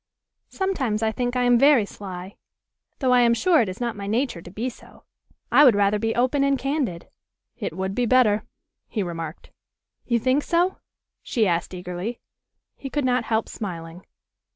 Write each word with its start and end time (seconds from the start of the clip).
"Sometimes 0.49 1.03
I 1.03 1.11
think 1.11 1.35
I 1.35 1.43
am 1.43 1.59
very 1.59 1.85
sly, 1.85 2.35
though 2.97 3.11
I 3.13 3.21
am 3.21 3.35
sure 3.35 3.61
it 3.61 3.69
is 3.69 3.79
not 3.79 3.95
my 3.95 4.07
nature 4.07 4.41
to 4.41 4.49
be 4.49 4.67
so. 4.67 5.03
I 5.51 5.63
would 5.63 5.75
rather 5.75 5.99
be 5.99 6.15
open 6.15 6.43
and 6.43 6.57
candid." 6.57 7.07
"It 7.57 7.77
would 7.77 7.93
be 7.93 8.07
better," 8.07 8.41
he 8.87 9.03
remarked. 9.03 9.51
"You 10.07 10.17
think 10.17 10.41
so?" 10.41 10.79
she 11.21 11.45
asked 11.45 11.75
eagerly. 11.75 12.19
He 12.75 12.89
could 12.89 13.05
not 13.05 13.25
help 13.25 13.47
smiling. 13.47 14.03